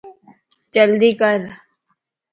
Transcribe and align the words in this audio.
جلدي 0.73 1.11
ڪر 1.21 1.39